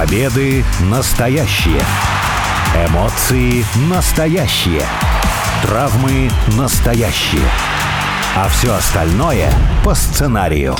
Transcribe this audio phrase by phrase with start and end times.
[0.00, 1.82] Победы настоящие.
[2.88, 4.80] Эмоции настоящие.
[5.62, 7.42] Травмы настоящие.
[8.34, 9.52] А все остальное
[9.84, 10.74] по сценарию.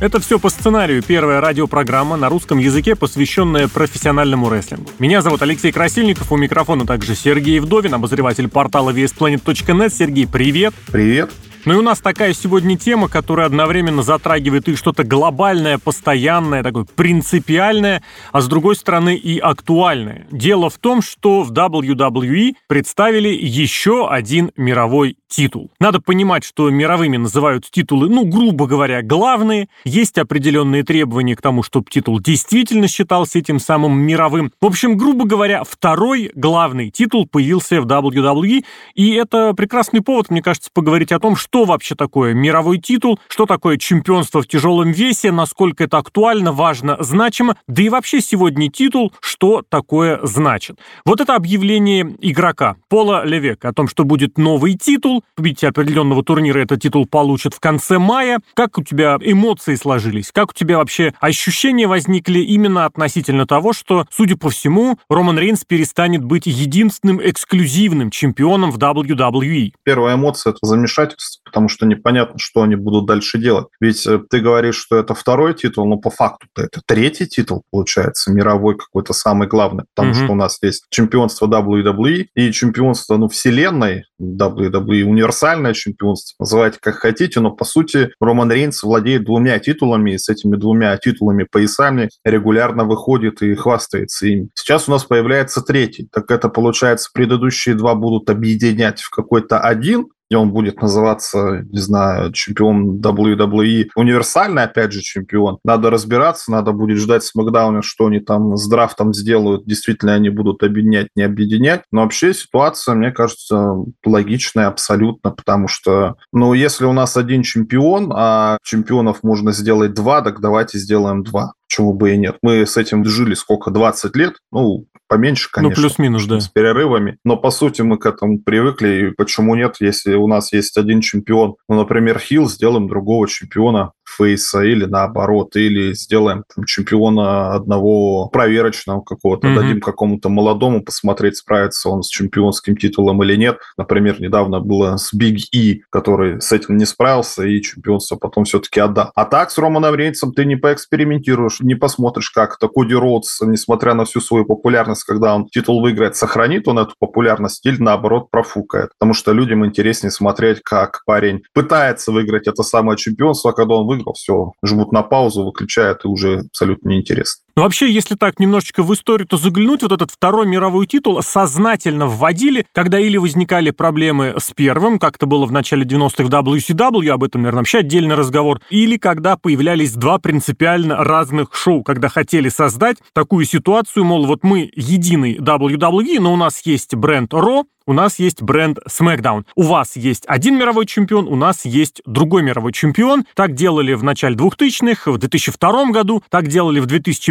[0.00, 1.04] Это все по сценарию.
[1.04, 4.90] Первая радиопрограмма на русском языке, посвященная профессиональному рестлингу.
[4.98, 9.94] Меня зовут Алексей Красильников, у микрофона также Сергей Вдовин, обозреватель портала VSPlanet.net.
[9.96, 10.74] Сергей, привет!
[10.90, 11.30] Привет!
[11.66, 16.86] Ну и у нас такая сегодня тема, которая одновременно затрагивает и что-то глобальное, постоянное, такое
[16.94, 18.02] принципиальное,
[18.32, 20.26] а с другой стороны и актуальное.
[20.30, 25.70] Дело в том, что в WWE представили еще один мировой титул.
[25.78, 29.68] Надо понимать, что мировыми называют титулы, ну, грубо говоря, главные.
[29.84, 34.50] Есть определенные требования к тому, чтобы титул действительно считался этим самым мировым.
[34.62, 40.42] В общем, грубо говоря, второй главный титул появился в WWE, и это прекрасный повод, мне
[40.42, 44.92] кажется, поговорить о том, что что вообще такое мировой титул, что такое чемпионство в тяжелом
[44.92, 50.78] весе, насколько это актуально, важно, значимо, да и вообще сегодня титул, что такое значит.
[51.04, 56.60] Вот это объявление игрока Пола Левека о том, что будет новый титул, победитель определенного турнира
[56.60, 58.38] этот титул получит в конце мая.
[58.54, 60.30] Как у тебя эмоции сложились?
[60.30, 65.64] Как у тебя вообще ощущения возникли именно относительно того, что, судя по всему, Роман Рейнс
[65.64, 69.72] перестанет быть единственным эксклюзивным чемпионом в WWE?
[69.82, 73.66] Первая эмоция– это замешательство потому что непонятно, что они будут дальше делать.
[73.80, 78.32] Ведь э, ты говоришь, что это второй титул, но по факту-то это третий титул, получается,
[78.32, 80.24] мировой какой-то самый главный, потому mm-hmm.
[80.24, 86.96] что у нас есть чемпионство WWE и чемпионство, ну, вселенной WWE, универсальное чемпионство, называйте как
[86.96, 92.10] хотите, но, по сути, Роман Рейнс владеет двумя титулами, и с этими двумя титулами, поясами
[92.24, 94.48] регулярно выходит и хвастается ими.
[94.54, 100.08] Сейчас у нас появляется третий, так это, получается, предыдущие два будут объединять в какой-то один,
[100.30, 105.58] и он будет называться, не знаю, чемпион WWE, универсальный, опять же, чемпион.
[105.64, 110.30] Надо разбираться, надо будет ждать с Макдауна, что они там с драфтом сделают, действительно они
[110.30, 111.82] будут объединять, не объединять.
[111.90, 118.12] Но вообще ситуация, мне кажется, логичная абсолютно, потому что, ну, если у нас один чемпион,
[118.14, 122.36] а чемпионов можно сделать два, так давайте сделаем два чего бы и нет.
[122.42, 124.34] Мы с этим жили сколько, 20 лет?
[124.50, 125.76] Ну, поменьше, ну, конечно.
[125.76, 126.40] Ну, плюс-минус, да.
[126.40, 127.18] С перерывами.
[127.24, 128.88] Но, по сути, мы к этому привыкли.
[128.88, 133.92] И почему нет, если у нас есть один чемпион, ну, например, Хилл, сделаем другого чемпиона
[134.10, 139.54] фейса или наоборот, или сделаем там, чемпиона одного проверочного какого-то, mm-hmm.
[139.54, 143.58] дадим какому-то молодому посмотреть, справится он с чемпионским титулом или нет.
[143.76, 148.80] Например, недавно было с Биг И, который с этим не справился и чемпионство потом все-таки
[148.80, 149.10] отдал.
[149.14, 153.94] А так с Романом Рейнсом ты не поэкспериментируешь, не посмотришь, как это Коди Роудс, несмотря
[153.94, 158.90] на всю свою популярность, когда он титул выиграет, сохранит он эту популярность или наоборот профукает.
[158.98, 163.86] Потому что людям интереснее смотреть, как парень пытается выиграть это самое чемпионство, а когда он
[164.00, 167.44] выиграл, все, жмут на паузу, выключают, и уже абсолютно неинтересно.
[167.56, 172.06] Но вообще, если так немножечко в историю, то заглянуть, вот этот второй мировой титул сознательно
[172.06, 177.08] вводили, когда или возникали проблемы с первым, как это было в начале 90-х в WCW,
[177.08, 182.48] об этом, наверное, вообще отдельный разговор, или когда появлялись два принципиально разных шоу, когда хотели
[182.48, 187.92] создать такую ситуацию, мол, вот мы единый WWE, но у нас есть бренд Raw, у
[187.92, 189.44] нас есть бренд SmackDown.
[189.56, 193.24] У вас есть один мировой чемпион, у нас есть другой мировой чемпион.
[193.34, 196.86] Так делали в начале 2000-х, в 2002 году, так делали в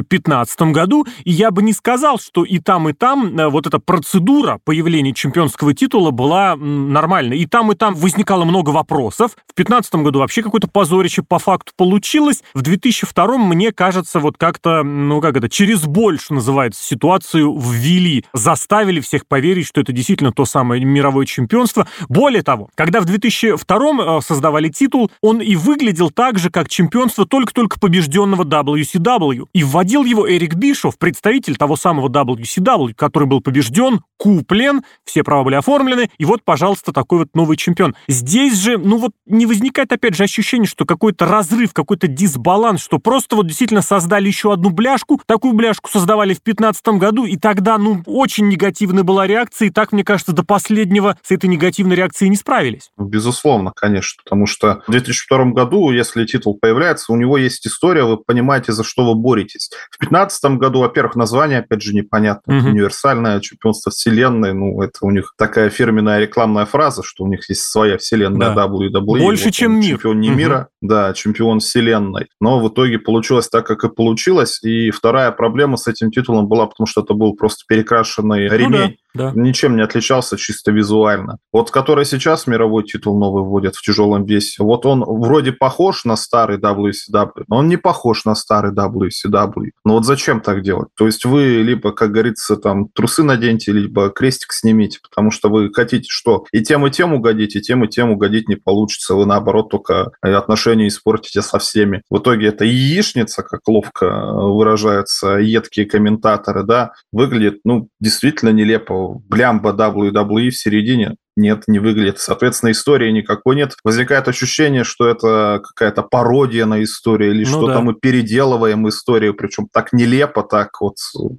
[0.09, 1.05] 2015 году.
[1.23, 5.13] И я бы не сказал, что и там, и там э, вот эта процедура появления
[5.13, 7.37] чемпионского титула была нормальной.
[7.39, 9.31] И там, и там возникало много вопросов.
[9.31, 12.43] В 2015 году вообще какое-то позорище по факту получилось.
[12.53, 18.25] В 2002 мне кажется, вот как-то, ну как это, через больше называется, ситуацию ввели.
[18.33, 21.87] Заставили всех поверить, что это действительно то самое мировое чемпионство.
[22.07, 27.25] Более того, когда в 2002 э, создавали титул, он и выглядел так же, как чемпионство
[27.25, 29.47] только-только побежденного WCW.
[29.53, 35.43] И вводил его Эрик Бишов, представитель того самого WCW, который был побежден, куплен, все права
[35.43, 37.95] были оформлены, и вот, пожалуйста, такой вот новый чемпион.
[38.07, 42.99] Здесь же, ну вот, не возникает, опять же, ощущение, что какой-то разрыв, какой-то дисбаланс, что
[42.99, 47.77] просто вот действительно создали еще одну бляшку, такую бляшку создавали в 2015 году, и тогда,
[47.77, 52.29] ну, очень негативная была реакция, и так, мне кажется, до последнего с этой негативной реакцией
[52.29, 52.91] не справились.
[52.97, 58.17] Безусловно, конечно, потому что в 2002 году, если титул появляется, у него есть история, вы
[58.17, 59.69] понимаете, за что вы боретесь.
[59.89, 62.57] В 2015 году, во-первых, название, опять же, непонятно.
[62.57, 62.67] Угу.
[62.69, 67.63] Универсальное чемпионство вселенной, ну, это у них такая фирменная рекламная фраза, что у них есть
[67.63, 68.65] своя вселенная да.
[68.67, 69.01] WWE.
[69.01, 69.95] Больше, вот чем мир.
[69.95, 70.37] Чемпион не угу.
[70.37, 72.27] мира, да, чемпион вселенной.
[72.39, 74.63] Но в итоге получилось так, как и получилось.
[74.63, 78.89] И вторая проблема с этим титулом была, потому что это был просто перекрашенный ну, ремень.
[78.89, 79.31] Да да.
[79.35, 81.37] ничем не отличался чисто визуально.
[81.51, 86.15] Вот который сейчас мировой титул новый вводят в тяжелом весе, вот он вроде похож на
[86.15, 89.69] старый WCW, но он не похож на старый WCW.
[89.85, 90.89] Но вот зачем так делать?
[90.95, 95.71] То есть вы либо, как говорится, там трусы наденьте, либо крестик снимите, потому что вы
[95.73, 96.45] хотите что?
[96.51, 99.15] И тем, и тем угодить, и тем, и тем угодить не получится.
[99.15, 102.01] Вы, наоборот, только отношения испортите со всеми.
[102.09, 108.98] В итоге это яичница, как ловко выражаются едкие комментаторы, да, выглядит, ну, действительно нелепо.
[109.29, 112.19] Блямба WWE в середине нет, не выглядит.
[112.19, 113.75] Соответственно, истории никакой нет.
[113.83, 117.81] Возникает ощущение, что это какая-то пародия на историю или ну, что-то да.
[117.81, 120.95] мы переделываем историю, причем так нелепо, так вот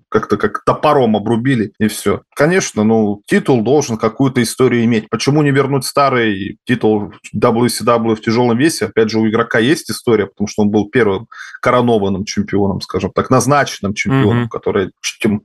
[0.08, 2.22] как-то как топором обрубили и все.
[2.34, 5.08] Конечно, ну, титул должен какую-то историю иметь.
[5.10, 8.86] Почему не вернуть старый титул WCW в тяжелом весе?
[8.86, 11.28] Опять же, у игрока есть история, потому что он был первым
[11.60, 14.48] коронованным чемпионом, скажем так, назначенным чемпионом, mm-hmm.
[14.48, 14.90] который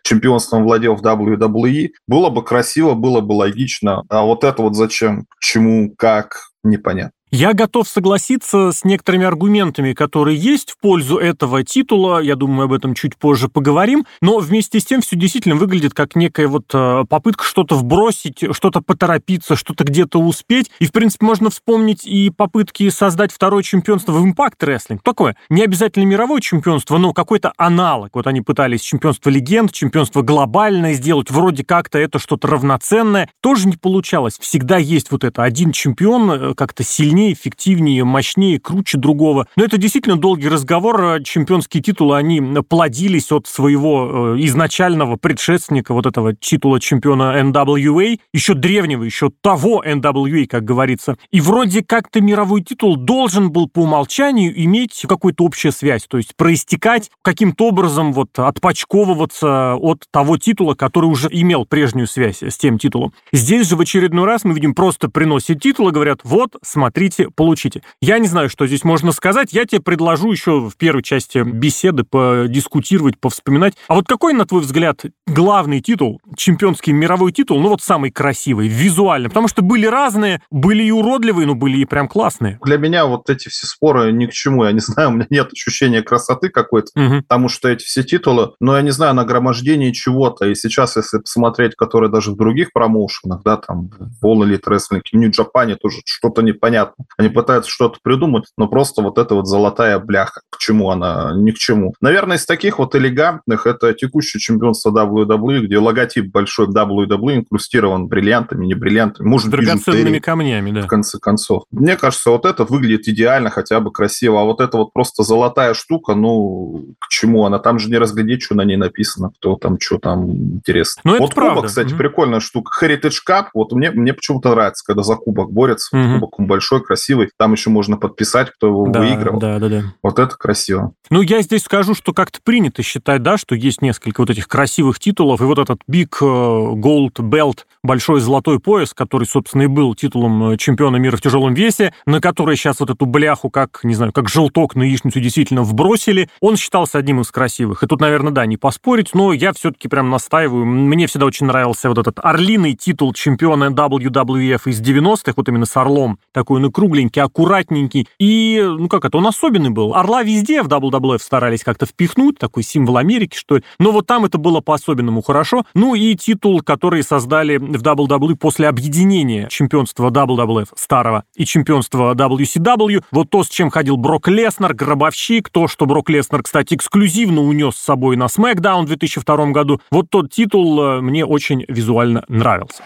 [0.04, 1.90] чемпионством владел в WWE.
[2.08, 4.04] Было бы красиво, было бы логично.
[4.10, 7.12] А вот это вот зачем, к чему, как, непонятно.
[7.38, 12.22] Я готов согласиться с некоторыми аргументами, которые есть в пользу этого титула.
[12.22, 14.06] Я думаю, об этом чуть позже поговорим.
[14.22, 18.80] Но вместе с тем все действительно выглядит как некая вот э, попытка что-то вбросить, что-то
[18.80, 20.72] поторопиться, что-то где-то успеть.
[20.80, 25.00] И, в принципе, можно вспомнить и попытки создать второе чемпионство в Impact Wrestling.
[25.04, 28.12] Такое, не обязательно мировое чемпионство, но какой-то аналог.
[28.14, 33.30] Вот они пытались чемпионство легенд, чемпионство глобальное сделать, вроде как-то это что-то равноценное.
[33.42, 34.38] Тоже не получалось.
[34.40, 39.48] Всегда есть вот это один чемпион, э, как-то сильнее сильнее, эффективнее, мощнее, круче другого.
[39.56, 41.22] Но это действительно долгий разговор.
[41.24, 48.54] Чемпионские титулы, они плодились от своего э, изначального предшественника, вот этого титула чемпиона NWA, еще
[48.54, 51.18] древнего, еще того NWA, как говорится.
[51.32, 56.36] И вроде как-то мировой титул должен был по умолчанию иметь какую-то общую связь, то есть
[56.36, 62.78] проистекать каким-то образом, вот отпочковываться от того титула, который уже имел прежнюю связь с тем
[62.78, 63.14] титулом.
[63.32, 67.32] Здесь же в очередной раз мы видим просто приносит титул и говорят, вот, смотрите, хотите,
[67.36, 67.82] получите.
[68.02, 69.54] Я не знаю, что здесь можно сказать.
[69.54, 73.76] Я тебе предложу еще в первой части беседы подискутировать, повспоминать.
[73.88, 78.68] А вот какой, на твой взгляд, главный титул, чемпионский мировой титул, ну вот самый красивый,
[78.68, 79.30] визуально?
[79.30, 82.60] Потому что были разные, были и уродливые, но были и прям классные.
[82.64, 84.66] Для меня вот эти все споры ни к чему.
[84.66, 87.22] Я не знаю, у меня нет ощущения красоты какой-то, угу.
[87.22, 90.46] потому что эти все титулы, но я не знаю, нагромождение чего-то.
[90.46, 93.90] И сейчас, если посмотреть, которые даже в других промоушенах, да, там,
[94.24, 96.95] All Elite Wrestling, в Нью-Джапане тоже что-то непонятно.
[97.18, 100.42] Они пытаются что-то придумать, но просто вот эта вот золотая бляха.
[100.50, 101.34] К чему она?
[101.36, 101.94] Ни к чему.
[102.02, 108.66] Наверное, из таких вот элегантных это текущее чемпионство WWE, где логотип большой WWE инкрустирован бриллиантами,
[108.66, 110.82] не бриллиантами, может, драгоценными камнями, да.
[110.82, 111.64] В конце концов.
[111.72, 115.74] Мне кажется, вот это выглядит идеально, хотя бы красиво, а вот это вот просто золотая
[115.74, 117.60] штука, ну, к чему она?
[117.60, 121.02] Там же не разглядеть, что на ней написано, кто там, что там интересно.
[121.04, 121.56] Ну, это вот правда.
[121.56, 121.98] кубок, кстати, mm-hmm.
[121.98, 122.86] прикольная штука.
[122.86, 125.96] Heritage Cup, вот мне, мне почему-то нравится, когда за кубок борется.
[125.96, 126.14] Mm-hmm.
[126.16, 127.30] Кубок он большой, красивый.
[127.38, 129.40] Там еще можно подписать, кто его да, выиграл.
[129.40, 129.84] Да, да, да.
[130.02, 130.94] Вот это красиво.
[131.10, 135.00] Ну, я здесь скажу, что как-то принято считать, да, что есть несколько вот этих красивых
[135.00, 139.94] титулов, и вот этот Big э, Gold Belt, большой золотой пояс, который, собственно, и был
[139.96, 143.94] титулом э, чемпиона мира в тяжелом весе, на который сейчас вот эту бляху, как, не
[143.94, 147.84] знаю, как желток на яичницу действительно вбросили, он считался одним из красивых.
[147.84, 150.66] И тут, наверное, да, не поспорить, но я все-таки прям настаиваю.
[150.66, 155.78] Мне всегда очень нравился вот этот орлиный титул чемпиона WWF из 90-х, вот именно с
[155.78, 158.08] орлом, такой, ну, кругленький, аккуратненький.
[158.20, 159.96] И, ну как это, он особенный был.
[159.96, 163.64] Орла везде в WWF старались как-то впихнуть, такой символ Америки, что ли.
[163.80, 165.64] Но вот там это было по-особенному хорошо.
[165.74, 173.04] Ну и титул, который создали в WWE после объединения чемпионства WWF старого и чемпионства WCW.
[173.12, 177.76] Вот то, с чем ходил Брок Леснер, гробовщик, то, что Брок Леснер, кстати, эксклюзивно унес
[177.76, 179.80] с собой на SmackDown в 2002 году.
[179.92, 182.84] Вот тот титул э, мне очень визуально нравился.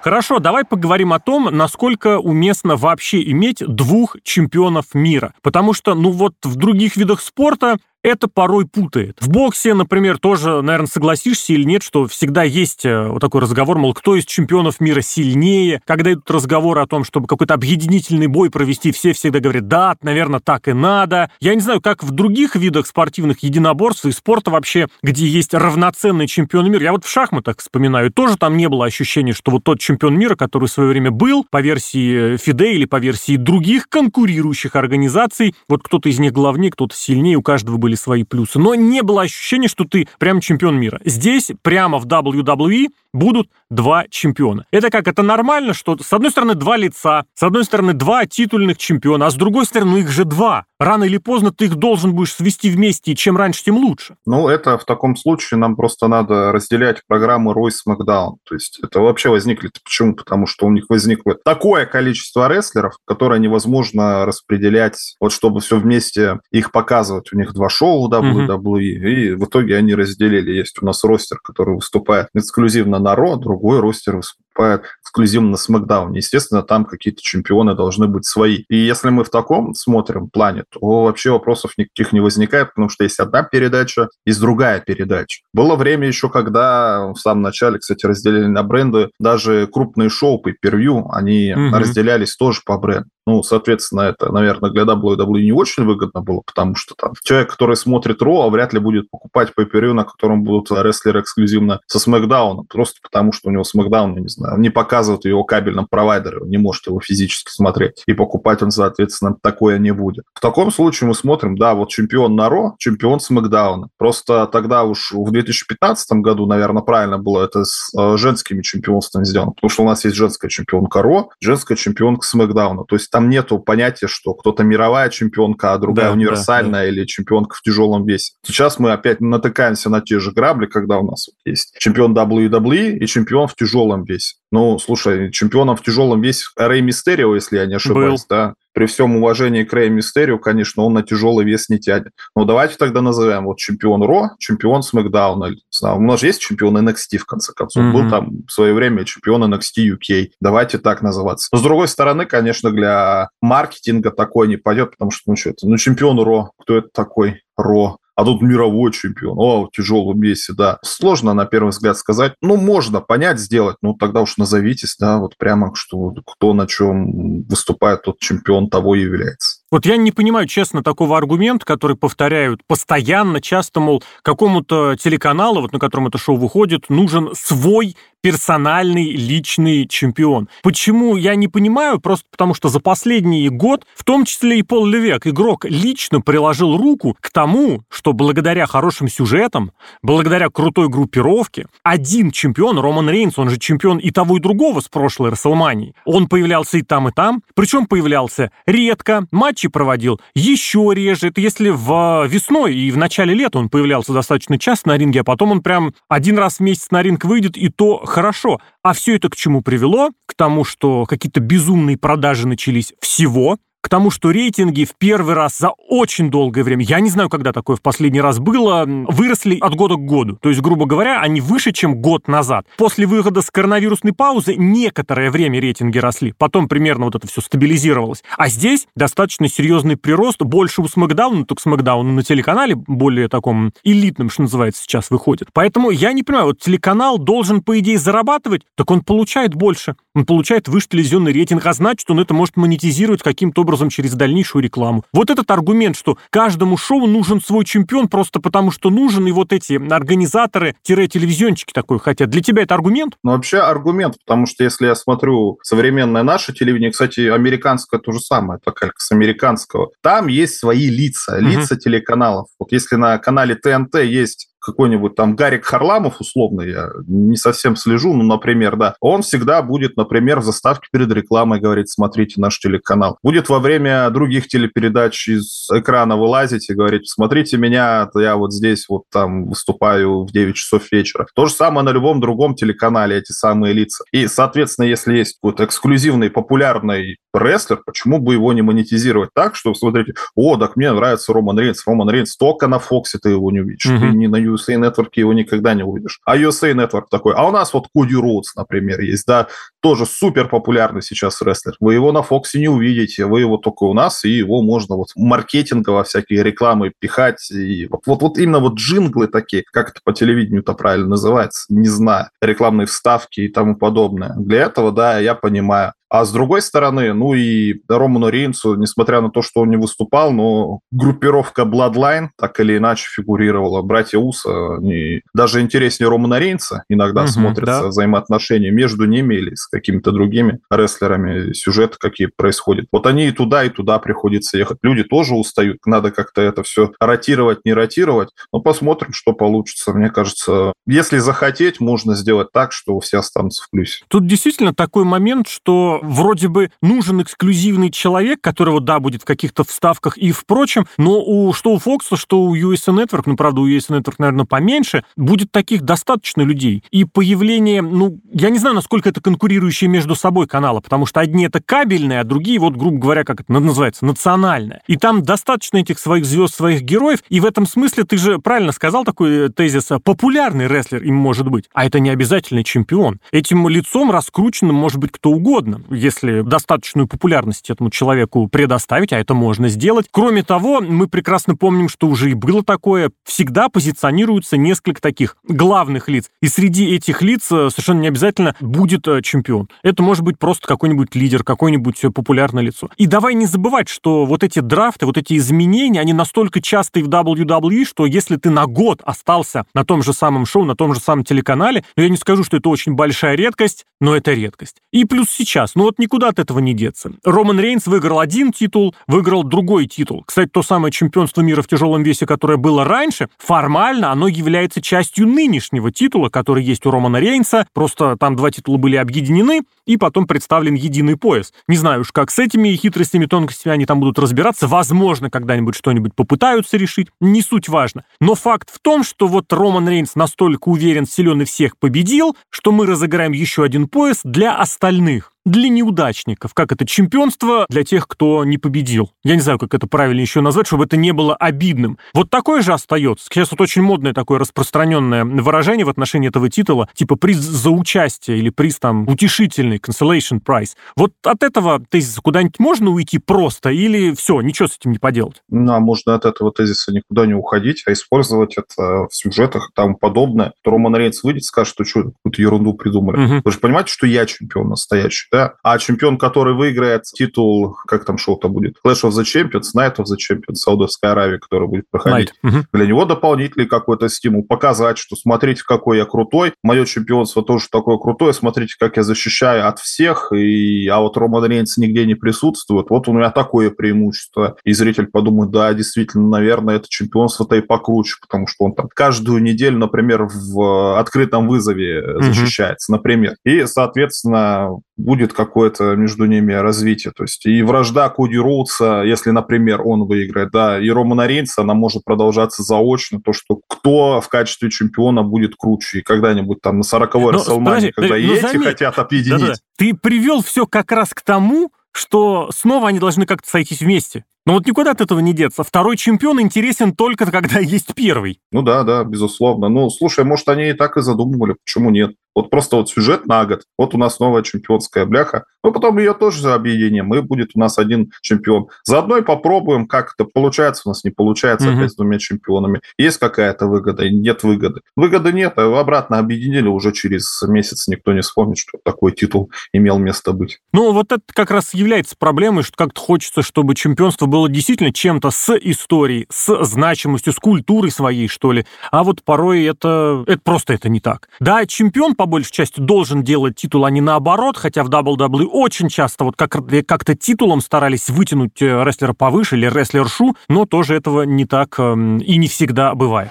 [0.00, 5.34] Хорошо, давай поговорим о том, насколько уместно вообще иметь двух чемпионов мира.
[5.42, 9.16] Потому что, ну вот в других видах спорта это порой путает.
[9.20, 13.78] В боксе, например, тоже, наверное, согласишься или нет, что всегда есть э, вот такой разговор,
[13.78, 15.82] мол, кто из чемпионов мира сильнее.
[15.84, 20.40] Когда идут разговоры о том, чтобы какой-то объединительный бой провести, все всегда говорят, да, наверное,
[20.40, 21.30] так и надо.
[21.40, 26.26] Я не знаю, как в других видах спортивных единоборств и спорта вообще, где есть равноценный
[26.26, 26.84] чемпион мира.
[26.84, 30.36] Я вот в шахматах вспоминаю, тоже там не было ощущения, что вот тот чемпион мира,
[30.36, 35.82] который в свое время был, по версии ФИДЕ или по версии других конкурирующих организаций, вот
[35.82, 39.68] кто-то из них главнее, кто-то сильнее, у каждого были свои плюсы, но не было ощущения,
[39.68, 41.00] что ты прям чемпион мира.
[41.04, 44.66] Здесь прямо в WWE будут два чемпиона.
[44.70, 45.08] Это как?
[45.08, 49.30] Это нормально, что с одной стороны два лица, с одной стороны два титульных чемпиона, а
[49.30, 50.64] с другой стороны их же два.
[50.78, 54.16] Рано или поздно ты их должен будешь свести вместе, и чем раньше, тем лучше.
[54.24, 58.38] Ну, это в таком случае нам просто надо разделять программы Рой Смакдаун.
[58.48, 59.70] То есть это вообще возникли.
[59.82, 60.14] Почему?
[60.14, 66.38] Потому что у них возникло такое количество рестлеров, которое невозможно распределять, вот чтобы все вместе
[66.52, 67.32] их показывать.
[67.32, 69.10] У них два шоу WWE, mm-hmm.
[69.10, 70.52] и в итоге они разделили.
[70.52, 74.20] Есть у нас ростер, который выступает эксклюзивно на Ро, другой ростер
[74.58, 76.18] выступает эксклюзивно на Смакдауне.
[76.18, 78.64] Естественно, там какие-то чемпионы должны быть свои.
[78.68, 83.04] И если мы в таком смотрим плане, то вообще вопросов никаких не возникает, потому что
[83.04, 85.40] есть одна передача, есть другая передача.
[85.54, 90.52] Было время еще, когда в самом начале, кстати, разделили на бренды, даже крупные шоу по
[90.52, 91.78] первью, они mm-hmm.
[91.78, 93.08] разделялись тоже по бренду.
[93.28, 97.76] Ну, соответственно, это, наверное, для WWE не очень выгодно было, потому что там человек, который
[97.76, 103.00] смотрит Ро, вряд ли будет покупать по на котором будут рестлеры эксклюзивно со Смакдауном, просто
[103.02, 106.86] потому что у него Смакдаун, не знаю, не показывают его кабельном провайдере, он не может
[106.86, 110.24] его физически смотреть, и покупать он, соответственно, такое не будет.
[110.34, 113.88] В таком случае мы смотрим, да, вот чемпион на Ро, чемпион Смакдауна.
[113.98, 119.52] Просто тогда уж в 2015 году, наверное, правильно было это с э, женскими чемпионствами сделано,
[119.52, 122.84] потому что у нас есть женская чемпионка Ро, женская чемпионка Смакдауна.
[122.84, 126.88] То есть там нету понятия, что кто-то мировая чемпионка, а другая да, универсальная да, да.
[126.88, 128.34] или чемпионка в тяжелом весе.
[128.44, 133.06] Сейчас мы опять натыкаемся на те же грабли, когда у нас есть чемпион WWE и
[133.06, 134.36] чемпион в тяжелом весе.
[134.50, 138.36] Ну, слушай, чемпионом в тяжелом весе Рэй Мистерио, если я не ошибаюсь, Был.
[138.36, 142.12] да, при всем уважении к Рэю Мистерию, конечно, он на тяжелый вес не тянет.
[142.36, 145.50] Но давайте тогда назовем вот чемпион Ро, чемпион Смакдауна.
[145.82, 147.82] У нас же есть чемпион NXT, в конце концов.
[147.82, 147.92] Mm-hmm.
[147.92, 150.28] Был там в свое время чемпион NXT UK.
[150.40, 151.48] Давайте так называться.
[151.52, 155.66] Но, с другой стороны, конечно, для маркетинга такое не пойдет, потому что, ну что это,
[155.66, 157.42] ну чемпион Ро, кто это такой?
[157.56, 159.38] Ро а тут мировой чемпион.
[159.38, 160.78] О, в тяжелом весе, да.
[160.82, 162.34] Сложно на первый взгляд сказать.
[162.42, 163.76] Ну, можно понять, сделать.
[163.80, 168.96] Ну, тогда уж назовитесь, да, вот прямо, что кто на чем выступает, тот чемпион того
[168.96, 169.57] и является.
[169.70, 175.72] Вот я не понимаю, честно, такого аргумента, который повторяют постоянно, часто, мол, какому-то телеканалу, вот
[175.72, 180.48] на котором это шоу выходит, нужен свой персональный личный чемпион.
[180.62, 184.86] Почему, я не понимаю, просто потому что за последний год, в том числе и Пол
[184.86, 189.72] Левек, игрок лично приложил руку к тому, что благодаря хорошим сюжетам,
[190.02, 194.88] благодаря крутой группировке, один чемпион, Роман Рейнс, он же чемпион и того, и другого с
[194.88, 199.26] прошлой Расселмании, он появлялся и там, и там, причем появлялся редко,
[199.58, 201.28] матчи проводил еще реже.
[201.28, 205.24] Это если в весной и в начале лета он появлялся достаточно часто на ринге, а
[205.24, 208.60] потом он прям один раз в месяц на ринг выйдет, и то хорошо.
[208.82, 210.10] А все это к чему привело?
[210.26, 215.58] К тому, что какие-то безумные продажи начались всего, к тому, что рейтинги в первый раз
[215.58, 219.74] за очень долгое время, я не знаю, когда такое в последний раз было, выросли от
[219.74, 220.36] года к году.
[220.36, 222.66] То есть, грубо говоря, они выше, чем год назад.
[222.76, 226.34] После выхода с коронавирусной паузы некоторое время рейтинги росли.
[226.36, 228.22] Потом примерно вот это все стабилизировалось.
[228.36, 230.42] А здесь достаточно серьезный прирост.
[230.42, 235.48] Больше у Смакдауна, только Смакдаун на телеканале более таком элитном, что называется, сейчас выходит.
[235.52, 239.96] Поэтому я не понимаю, вот телеканал должен, по идее, зарабатывать, так он получает больше.
[240.14, 244.62] Он получает выше телевизионный рейтинг, а значит, он это может монетизировать каким-то образом через дальнейшую
[244.62, 245.04] рекламу.
[245.12, 249.52] Вот этот аргумент, что каждому шоу нужен свой чемпион просто потому, что нужен, и вот
[249.52, 252.30] эти организаторы-телевизионщики такой хотят.
[252.30, 253.14] Для тебя это аргумент?
[253.22, 258.20] Ну, вообще аргумент, потому что если я смотрю современное наше телевидение, кстати, американское то же
[258.20, 261.80] самое, это как с американского, там есть свои лица, лица угу.
[261.80, 262.46] телеканалов.
[262.58, 268.14] Вот если на канале ТНТ есть какой-нибудь там Гарик Харламов, условно, я не совсем слежу,
[268.14, 273.18] ну, например, да, он всегда будет, например, в заставке перед рекламой говорить, смотрите наш телеканал.
[273.22, 278.86] Будет во время других телепередач из экрана вылазить и говорить, смотрите меня, я вот здесь
[278.88, 281.26] вот там выступаю в 9 часов вечера.
[281.34, 284.04] То же самое на любом другом телеканале, эти самые лица.
[284.12, 289.74] И, соответственно, если есть какой-то эксклюзивный, популярный рестлер, почему бы его не монетизировать так, что,
[289.74, 293.60] смотрите, о, так мне нравится Роман Рейнс, Роман Рейнс, только на Фоксе ты его не
[293.60, 294.00] увидишь, mm-hmm.
[294.00, 296.20] ты не на USA Network его никогда не увидишь.
[296.24, 299.48] А USA Network такой, а у нас вот Коди Роудс, например, есть, да,
[299.80, 301.74] тоже супер популярный сейчас рестлер.
[301.80, 305.08] Вы его на Фоксе не увидите, вы его только у нас, и его можно вот
[305.16, 307.50] маркетингово всякие рекламы пихать.
[307.50, 311.88] И вот, вот, вот именно вот джинглы такие, как это по телевидению-то правильно называется, не
[311.88, 314.34] знаю, рекламные вставки и тому подобное.
[314.36, 315.92] Для этого, да, я понимаю.
[316.10, 320.32] А с другой стороны, ну и Роману Рейнсу, несмотря на то, что он не выступал,
[320.32, 323.82] но группировка Bloodline так или иначе фигурировала.
[323.82, 327.88] Братья Уса, они даже интереснее Романа Рейнса иногда угу, смотрятся да.
[327.88, 332.86] взаимоотношения между ними или с какими-то другими рестлерами, сюжеты какие происходят.
[332.90, 334.78] Вот они и туда, и туда приходится ехать.
[334.82, 338.30] Люди тоже устают, надо как-то это все ротировать, не ротировать.
[338.52, 339.92] Но посмотрим, что получится.
[339.92, 344.04] Мне кажется, если захотеть, можно сделать так, что все останутся в плюсе.
[344.08, 349.64] Тут действительно такой момент, что вроде бы нужен эксклюзивный человек, которого, да, будет в каких-то
[349.64, 353.68] вставках и впрочем, но у, что у Fox, что у USA Network, ну, правда, у
[353.68, 356.84] USA Network, наверное, поменьше, будет таких достаточно людей.
[356.90, 361.46] И появление, ну, я не знаю, насколько это конкурирующие между собой каналы, потому что одни
[361.46, 364.82] это кабельные, а другие, вот, грубо говоря, как это называется, национальные.
[364.86, 368.72] И там достаточно этих своих звезд, своих героев, и в этом смысле ты же правильно
[368.72, 373.20] сказал такой э, тезис, а популярный рестлер им может быть, а это не обязательно чемпион.
[373.32, 379.34] Этим лицом раскрученным может быть кто угодно, если достаточную популярность этому человеку предоставить, а это
[379.34, 380.06] можно сделать.
[380.10, 386.08] Кроме того, мы прекрасно помним, что уже и было такое, всегда позиционируются несколько таких главных
[386.08, 389.68] лиц, и среди этих лиц э, совершенно не обязательно будет э, чемпион.
[389.82, 392.88] Это может быть просто какой-нибудь лидер, какое-нибудь популярное лицо.
[392.96, 397.08] И давай не забывать, что вот эти драфты, вот эти изменения, они настолько частые в
[397.08, 401.00] WWE, что если ты на год остался на том же самом шоу, на том же
[401.00, 404.76] самом телеканале, я не скажу, что это очень большая редкость, но это редкость.
[404.92, 407.12] И плюс сейчас, ну вот никуда от этого не деться.
[407.22, 410.24] Роман Рейнс выиграл один титул, выиграл другой титул.
[410.26, 415.28] Кстати, то самое чемпионство мира в тяжелом весе, которое было раньше, формально оно является частью
[415.28, 420.26] нынешнего титула, который есть у Романа Рейнса, просто там два титула были объединены, и потом
[420.26, 421.52] представлен единый пояс.
[421.68, 424.66] Не знаю уж, как с этими хитростями, тонкостями они там будут разбираться.
[424.66, 427.06] Возможно, когда-нибудь что-нибудь попытаются решить.
[427.20, 428.04] Не суть важно.
[428.20, 432.72] Но факт в том, что вот Роман Рейнс настолько уверен, силен и всех победил, что
[432.72, 438.44] мы разыграем еще один пояс для остальных для неудачников, как это чемпионство для тех, кто
[438.44, 439.10] не победил.
[439.24, 441.98] Я не знаю, как это правильно еще назвать, чтобы это не было обидным.
[442.14, 443.26] Вот такое же остается.
[443.30, 448.38] Сейчас вот очень модное такое распространенное выражение в отношении этого титула, типа приз за участие
[448.38, 450.74] или приз там утешительный, consolation prize.
[450.96, 455.42] Вот от этого тезиса куда-нибудь можно уйти просто или все, ничего с этим не поделать?
[455.48, 459.72] Ну, а можно от этого тезиса никуда не уходить, а использовать это в сюжетах и
[459.74, 460.52] тому подобное.
[460.62, 463.24] То Роман Рейнс выйдет, скажет, что что, какую-то ерунду придумали.
[463.24, 463.42] Угу.
[463.44, 465.37] Вы же понимаете, что я чемпион настоящий, да?
[465.38, 469.96] Да, а чемпион, который выиграет титул, как там шоу-то будет, Clash of the Champions, Night
[469.96, 472.64] of the Champions, Саудовская Аравия, который будет проходить, Night.
[472.72, 477.98] для него дополнительный какой-то стимул, показать, что смотрите, какой я крутой, мое чемпионство тоже такое
[477.98, 482.90] крутое, смотрите, как я защищаю от всех, и, а вот Роман Рейнс нигде не присутствует,
[482.90, 484.56] вот у меня такое преимущество.
[484.64, 489.40] И зритель подумает, да, действительно, наверное, это чемпионство-то и покруче, потому что он там каждую
[489.40, 492.96] неделю, например, в открытом вызове защищается, mm-hmm.
[492.96, 493.36] например.
[493.44, 497.12] И, соответственно, будет какое-то между ними развитие.
[497.16, 501.74] То есть и вражда Коди Роудса, если, например, он выиграет, да, и Романа Рейнса, она
[501.74, 506.82] может продолжаться заочно, то, что кто в качестве чемпиона будет круче, и когда-нибудь там на
[506.82, 509.40] 40-й Расселмане, когда ты, и ну, эти заметь, хотят объединить.
[509.40, 509.54] Да-да.
[509.78, 514.24] Ты привел все как раз к тому, что снова они должны как-то сойтись вместе.
[514.48, 515.62] Но вот никуда от этого не деться.
[515.62, 518.40] Второй чемпион интересен только когда есть первый.
[518.50, 519.68] Ну да, да, безусловно.
[519.68, 522.12] Ну, слушай, может, они и так и задумывали, почему нет?
[522.38, 523.62] Вот просто вот сюжет на год.
[523.76, 525.44] Вот у нас новая чемпионская бляха.
[525.64, 528.68] Мы потом ее тоже за объединим, и будет у нас один чемпион.
[528.84, 531.78] Заодно и попробуем, как это получается у нас, не получается угу.
[531.78, 532.80] опять с двумя чемпионами.
[532.96, 534.82] Есть какая-то выгода, нет выгоды.
[534.94, 539.98] Выгоды нет, а обратно объединили, уже через месяц никто не вспомнит, что такой титул имел
[539.98, 540.60] место быть.
[540.72, 545.30] Ну, вот это как раз является проблемой, что как-то хочется, чтобы чемпионство было действительно чем-то
[545.30, 548.64] с историей, с значимостью, с культурой своей, что ли.
[548.90, 551.28] А вот порой это, это просто это не так.
[551.40, 555.88] Да, чемпион по большей части должен делать титул, а не наоборот, хотя в WWE очень
[555.88, 561.22] часто вот как- как-то титулом старались вытянуть э, рестлера повыше или рестлершу, но тоже этого
[561.22, 563.30] не так эм, и не всегда бывает.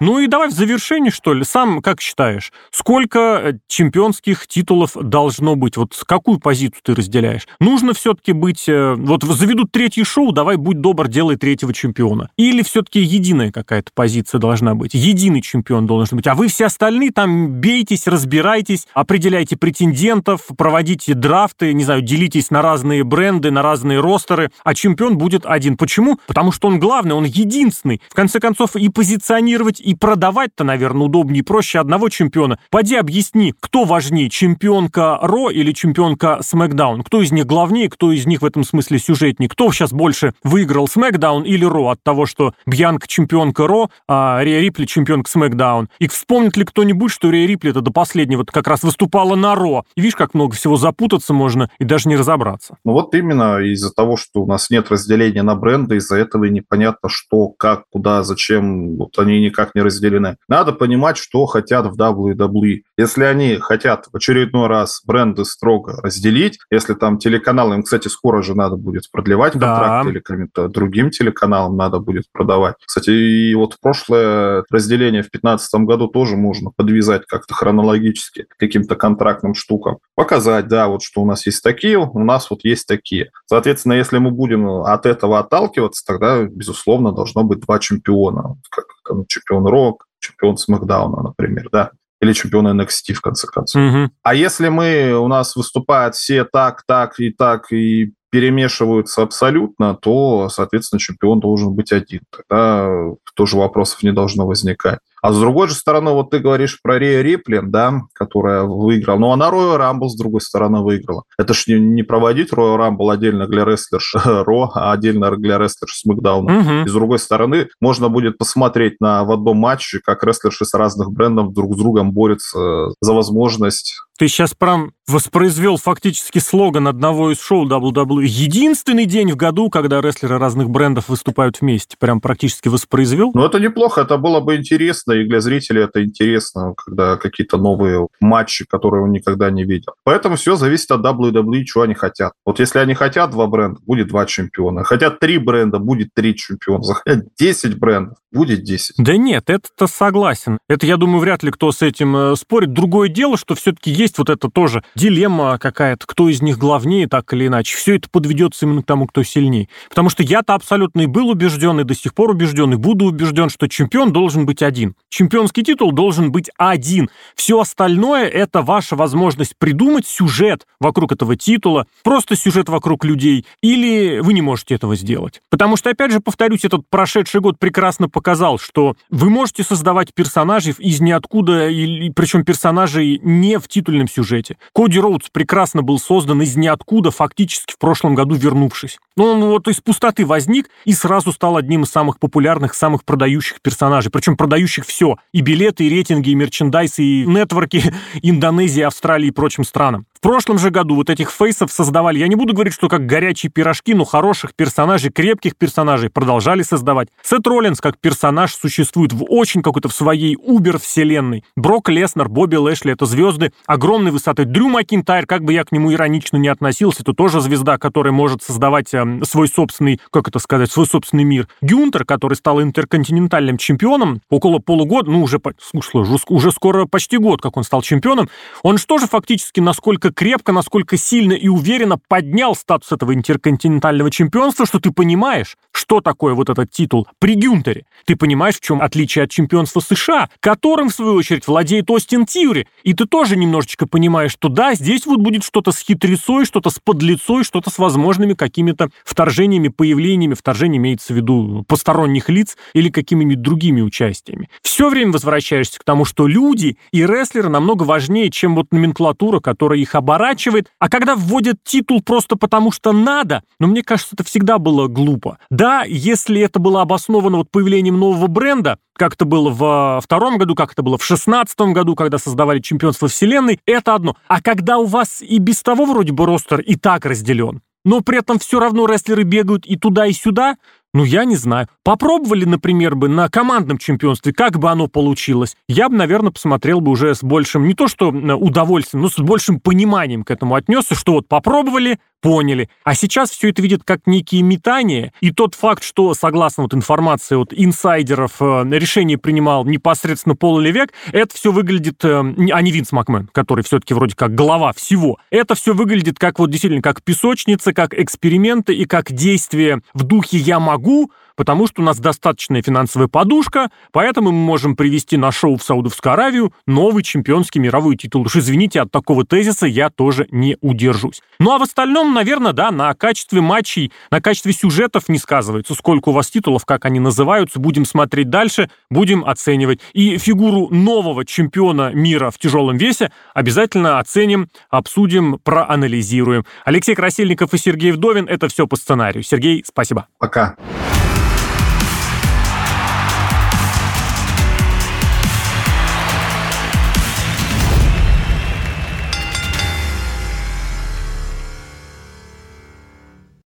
[0.00, 5.56] Ну и давай в завершении, что ли, сам как считаешь, сколько э, чемпионских титулов должно
[5.56, 5.76] быть?
[5.76, 7.46] Вот какую позицию ты разделяешь?
[7.60, 8.68] Нужно все-таки быть...
[8.68, 12.30] Э, вот заведут третье шоу, давай, будь добр, делай третьего чемпиона.
[12.36, 14.94] Или все-таки единая какая-то позиция должна быть?
[14.94, 16.26] Единый чемпион должен быть.
[16.26, 22.62] А вы все остальные там бейтесь, разбирайтесь, определяйте претендентов, проводите драфты, не знаю, делитесь на
[22.62, 25.76] разные бренды, на разные ростеры, а чемпион будет один.
[25.76, 26.18] Почему?
[26.26, 28.00] Потому что он главный, он единственный.
[28.08, 32.58] В конце концов, и позиционировать, И продавать-то, наверное, удобнее и проще одного чемпиона.
[32.68, 37.02] Пойди объясни, кто важнее, чемпионка Ро или чемпионка Смакдаун?
[37.02, 39.48] Кто из них главнее, кто из них в этом смысле сюжетнее?
[39.48, 44.60] Кто сейчас больше выиграл Смакдаун или Ро от того, что Бьянка чемпионка Ро, а Рия
[44.60, 45.88] Рипли чемпионка Смакдаун?
[46.00, 49.84] И вспомнит ли кто-нибудь, что Рия Рипли это до последнего как раз выступала на Ро?
[49.96, 52.76] И видишь, как много всего запутаться можно и даже не разобраться.
[52.84, 56.50] Ну вот именно из-за того, что у нас нет разделения на бренды, из-за этого и
[56.50, 60.36] непонятно, что, как, куда, зачем, вот они никак не разделены.
[60.48, 62.82] Надо понимать, что хотят в WWE.
[62.96, 68.42] Если они хотят в очередной раз бренды строго разделить, если там телеканалы, им, кстати, скоро
[68.42, 70.10] же надо будет продлевать контракт да.
[70.10, 72.74] или каким-то другим телеканалам надо будет продавать.
[72.84, 79.54] Кстати, и вот прошлое разделение в 2015 году тоже можно подвязать как-то хронологически каким-то контрактным
[79.54, 79.98] штукам.
[80.16, 83.30] Показать, да, вот что у нас есть такие, у нас вот есть такие.
[83.46, 89.24] Соответственно, если мы будем от этого отталкиваться, тогда, безусловно, должно быть два чемпиона, как там,
[89.26, 93.80] чемпион Рок, чемпион Смакдауна, например, да или чемпион NXT, в конце концов.
[93.80, 94.10] Угу.
[94.22, 100.48] А если мы, у нас выступают все так, так и так, и перемешиваются абсолютно, то,
[100.48, 102.20] соответственно, чемпион должен быть один.
[102.30, 104.98] Тогда тоже вопросов не должно возникать.
[105.22, 109.18] А с другой же стороны, вот ты говоришь про Рия Риплин, да, которая выиграла.
[109.18, 111.24] Ну, она Роя Рамбл, с другой стороны, выиграла.
[111.38, 116.00] Это ж не, не проводить Роя Рамбл отдельно для рестлерш Ро, а отдельно для рестлерш
[116.00, 116.60] Смакдауна.
[116.60, 116.72] Угу.
[116.86, 121.10] И с другой стороны, можно будет посмотреть на в одном матче, как рестлерши с разных
[121.10, 127.40] брендов друг с другом борются за возможность ты сейчас прям воспроизвел фактически слоган одного из
[127.40, 128.24] шоу WWE.
[128.24, 131.96] Единственный день в году, когда рестлеры разных брендов выступают вместе.
[131.98, 133.30] Прям практически воспроизвел.
[133.32, 138.06] Ну, это неплохо, это было бы интересно, и для зрителей это интересно, когда какие-то новые
[138.20, 139.94] матчи, которые он никогда не видел.
[140.04, 142.32] Поэтому все зависит от WWE, что они хотят.
[142.44, 144.84] Вот если они хотят два бренда, будет два чемпиона.
[144.84, 146.82] Хотят три бренда, будет три чемпиона.
[146.82, 148.96] Захотят 10 брендов, будет 10.
[148.98, 150.58] Да нет, это-то согласен.
[150.68, 152.72] Это, я думаю, вряд ли кто с этим э, спорит.
[152.72, 157.32] Другое дело, что все-таки есть вот это тоже дилемма какая-то, кто из них главнее, так
[157.34, 157.76] или иначе.
[157.76, 159.68] Все это подведется именно к тому, кто сильнее.
[159.90, 163.50] Потому что я-то абсолютно и был убежден, и до сих пор убежден, и буду убежден,
[163.50, 164.94] что чемпион должен быть один.
[165.10, 167.10] Чемпионский титул должен быть один.
[167.34, 174.20] Все остальное— это ваша возможность придумать сюжет вокруг этого титула, просто сюжет вокруг людей, или
[174.20, 175.42] вы не можете этого сделать.
[175.50, 180.74] Потому что, опять же, повторюсь, этот прошедший год прекрасно показал, что вы можете создавать персонажей
[180.78, 184.56] из ниоткуда, и, причем персонажей не в титульном сюжете.
[184.74, 188.98] Коди Роудс прекрасно был создан из ниоткуда, фактически в прошлом году вернувшись.
[189.18, 193.60] Но он вот из пустоты возник и сразу стал одним из самых популярных, самых продающих
[193.60, 194.12] персонажей.
[194.12, 195.16] Причем продающих все.
[195.32, 197.82] И билеты, и рейтинги, и мерчендайз, и нетворки
[198.22, 200.06] Индонезии, Австралии и прочим странам.
[200.14, 203.50] В прошлом же году вот этих фейсов создавали, я не буду говорить, что как горячие
[203.50, 207.06] пирожки, но хороших персонажей, крепких персонажей продолжали создавать.
[207.22, 211.44] Сет Роллинс как персонаж существует в очень какой-то в своей убер-вселенной.
[211.54, 214.44] Брок Леснер, Бобби Лэшли— это звезды огромной высоты.
[214.44, 218.42] Дрю Макинтайр, как бы я к нему иронично не относился, это тоже звезда, которая может
[218.42, 221.48] создавать э, свой собственный, как это сказать, свой собственный мир.
[221.60, 227.56] Гюнтер, который стал интерконтинентальным чемпионом около полугода, ну уже, слушай, уже скоро почти год, как
[227.56, 228.28] он стал чемпионом,
[228.62, 234.66] он что же фактически насколько крепко, насколько сильно и уверенно поднял статус этого интерконтинентального чемпионства,
[234.66, 237.84] что ты понимаешь, что такое вот этот титул при Гюнтере.
[238.04, 242.66] Ты понимаешь, в чем отличие от чемпионства США, которым, в свою очередь, владеет Остин Тьюри.
[242.82, 246.78] И ты тоже немножечко понимаешь, что да, здесь вот будет что-то с хитрецой, что-то с
[246.78, 253.42] подлецой, что-то с возможными какими-то вторжениями, появлениями, вторжение имеется в виду посторонних лиц или какими-нибудь
[253.42, 254.48] другими участиями.
[254.62, 259.78] Все время возвращаешься к тому, что люди и рестлеры намного важнее, чем вот номенклатура, которая
[259.78, 260.70] их оборачивает.
[260.78, 264.86] А когда вводят титул просто потому, что надо, но ну, мне кажется, это всегда было
[264.88, 265.38] глупо.
[265.50, 270.54] Да, если это было обосновано вот появлением нового бренда, как это было в втором году,
[270.54, 274.16] как это было в шестнадцатом году, когда создавали чемпионство вселенной, это одно.
[274.26, 278.18] А когда у вас и без того вроде бы ростер и так разделен, но при
[278.18, 280.56] этом все равно рестлеры бегают и туда, и сюда,
[280.92, 281.68] ну, я не знаю.
[281.84, 285.56] Попробовали, например, бы на командном чемпионстве, как бы оно получилось.
[285.68, 289.58] Я бы, наверное, посмотрел бы уже с большим, не то что удовольствием, но с большим
[289.58, 292.68] пониманием к этому отнесся, что вот попробовали, поняли.
[292.84, 297.36] А сейчас все это видят как некие метания, и тот факт, что, согласно вот информации
[297.36, 302.92] от инсайдеров, э, решение принимал непосредственно Пол Левек, это все выглядит, э, а не Винс
[302.92, 307.72] Макмен, который все-таки вроде как глава всего, это все выглядит как вот действительно как песочница,
[307.72, 313.06] как эксперименты и как действие в духе «я могу», потому что у нас достаточная финансовая
[313.06, 318.22] подушка, поэтому мы можем привести на шоу в Саудовскую Аравию новый чемпионский мировой титул.
[318.22, 321.22] Уж извините, от такого тезиса я тоже не удержусь.
[321.38, 325.74] Ну а в остальном, наверное, да, на качестве матчей, на качестве сюжетов не сказывается.
[325.74, 329.78] Сколько у вас титулов, как они называются, будем смотреть дальше, будем оценивать.
[329.92, 336.44] И фигуру нового чемпиона мира в тяжелом весе обязательно оценим, обсудим, проанализируем.
[336.64, 339.22] Алексей Красильников и Сергей Вдовин– это все по сценарию.
[339.22, 340.08] Сергей, спасибо.
[340.18, 340.56] Пока.